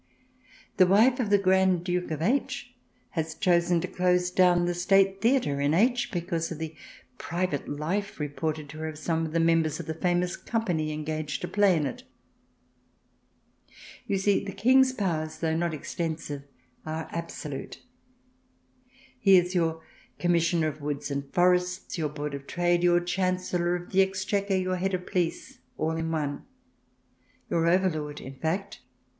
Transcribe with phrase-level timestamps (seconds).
[0.77, 2.73] The wife of the Grand Duke of H.
[3.11, 6.11] has chosen to close down the State Theatre in H.
[6.11, 6.73] because of the
[7.19, 11.39] private life, reported to her, of some of the members of the famous company engaged
[11.41, 12.01] to play in it!
[14.07, 16.45] You see, the King's powers, though not extensive,
[16.83, 17.83] are absolute.
[19.19, 19.83] He is your
[20.17, 24.77] Commissioner of Woods and Forests, your Board of Trade, your Chancellor of the Exchequer, your
[24.77, 26.41] head of police, all in one—
[27.51, 28.79] your overlord, in fact.